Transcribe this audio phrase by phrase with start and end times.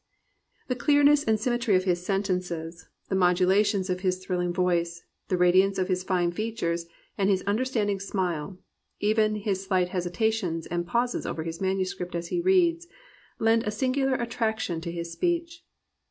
[0.67, 5.77] The clearness and symmetry of his sentences, the modulations of his thrilling voice, the radiance
[5.77, 6.87] of his fine features
[7.19, 8.57] and his understanding smile,
[8.99, 12.79] even his slight hesitations and pauses over his manuscript as he read,
[13.37, 15.63] lent a singular attraction to his speech.